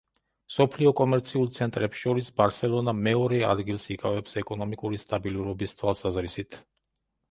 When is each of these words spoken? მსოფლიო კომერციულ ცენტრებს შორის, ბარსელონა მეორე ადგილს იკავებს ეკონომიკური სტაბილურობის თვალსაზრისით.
მსოფლიო 0.51 0.93
კომერციულ 0.99 1.51
ცენტრებს 1.57 2.01
შორის, 2.07 2.33
ბარსელონა 2.43 2.95
მეორე 3.11 3.45
ადგილს 3.53 3.89
იკავებს 3.99 4.37
ეკონომიკური 4.45 5.05
სტაბილურობის 5.07 5.81
თვალსაზრისით. 5.83 6.63